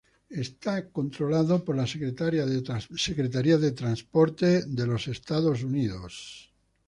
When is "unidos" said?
5.63-6.51